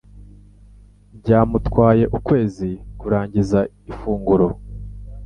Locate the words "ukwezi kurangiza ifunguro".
2.17-4.47